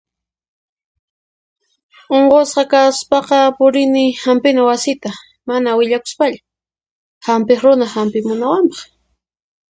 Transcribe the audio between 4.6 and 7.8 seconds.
Wasita mana willakuspalla, Hampiq